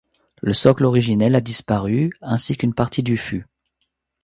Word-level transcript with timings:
Le 0.41 0.53
socle 0.55 0.85
originel 0.85 1.35
a 1.35 1.41
disparu, 1.41 2.11
ainsi 2.21 2.57
qu'une 2.57 2.73
partie 2.73 3.03
du 3.03 3.17
fût. 3.17 3.45